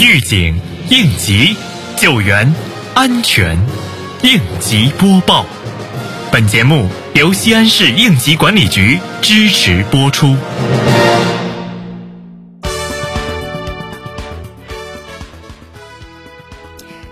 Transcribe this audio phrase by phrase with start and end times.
[0.00, 0.54] 预警、
[0.90, 1.56] 应急、
[1.96, 2.54] 救援、
[2.94, 3.58] 安全，
[4.22, 5.44] 应急播报。
[6.30, 10.36] 本节目由西安市应急管理局支持播出。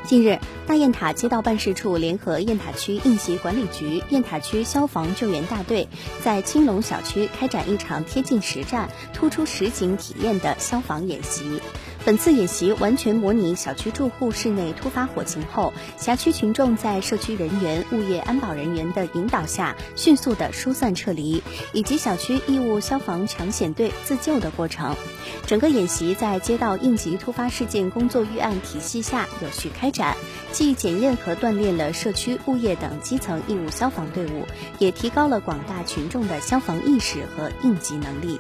[0.05, 5.89] 近日，大雁塔街道办事处联合雁塔区应急管理局、雁塔区消防救援大队，
[6.23, 11.61] 在青龙小区开展一场贴近实战、突出实景体验的消防演习。
[12.07, 21.43] 本次演习完全模拟小区住户室内突发火情后，辖区群众在社区人员、物业安保人员的引导下，迅速的疏散撤离，
[21.73, 24.95] 以及小区义务消防抢险队自救的过程。
[25.49, 30.17] 整个演习在街道应急突发事件工作预案体系下有序开展，
[30.53, 34.47] 既检验和锻炼了社区物业等基层义务消防队伍，
[34.79, 38.39] 也提高了广大群众的消防意识和应急能力。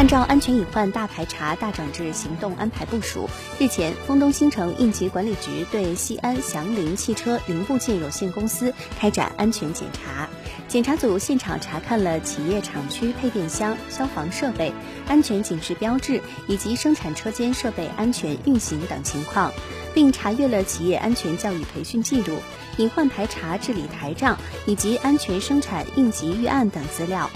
[0.00, 10.26] 按照安全隐患大排查、大整治行动安排部署，日前，丰东新城应急管理局对西安祥林汽车零部件有限公司开展安全检查。
[10.68, 14.72] 检查组现场查看了企业厂区配电箱、消防设备、
[15.06, 19.52] 安全警示标志以及生产车间设备安全运行等情况，
[19.92, 22.38] 并查阅了企业安全教育培训记录、
[22.78, 27.30] 隐患排查治理台账以及安全生产应急预案等资料。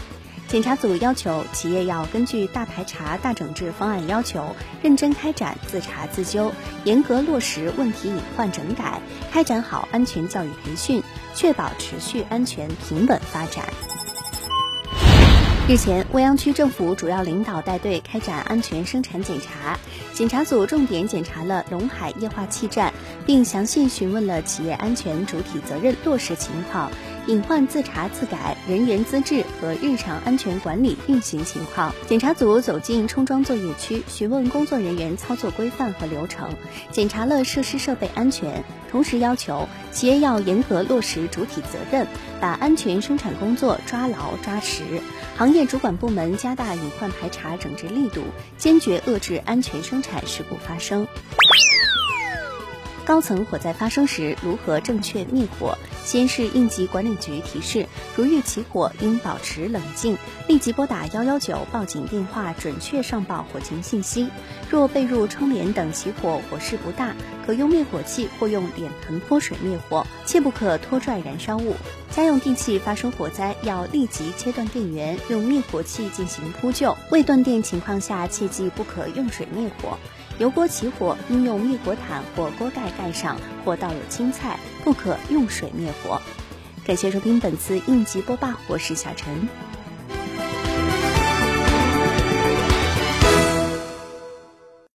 [0.54, 6.52] 检查组要求企业要根据大排查、大整治方案要求，认真开展自查自纠，
[6.84, 9.00] 严格落实问题隐患整改，
[9.32, 11.02] 开展好安全教育培训，
[11.34, 13.64] 确保持续安全平稳发展。
[15.66, 19.76] 日前，未央区政府主要领导带队开展安全生产检查，
[20.12, 22.92] 检查组重点检查了龙海液化气站，
[23.26, 26.92] 并详细询问了企业安全主体责任落实情况、
[27.26, 31.94] 隐患自查自改、人员资质和日常安全管理运行情况。
[32.06, 36.50] 检查组走进充装作业区，询问工作人员操作规范和流程，
[36.90, 42.06] 检查了设施设备安全，同时要求企业要严格落实主体责任，
[42.40, 44.82] 把安全生产工作抓牢抓实。
[45.36, 48.22] 行业主管部门加大隐患排查整治力度，
[48.58, 51.06] 坚决遏制安全生产事故发生。
[53.04, 55.76] 高层火灾发生时如何正确灭火？
[56.02, 60.16] 西安市应急管理局提示：如遇起火，应保持冷静，
[60.48, 64.30] 立即拨打幺幺九报警电话，准确上报火情信息。
[64.70, 67.14] 若被褥、窗帘等起火，火势不大，
[67.46, 71.74] 可用灭火器或用脸盆泼水灭火，切不可拖拽燃烧物。
[72.10, 76.96] 家用电器发生火灾，要立即切断电源，用灭火器进行扑救。
[77.10, 79.98] 未断电情况下，切记不可用水灭火。
[80.38, 86.20] 油锅起火，应用灭火毯或锅盖盖上，或倒有青菜，不可用水灭火。
[86.84, 89.48] 感谢收听本次应急播报，我是小陈。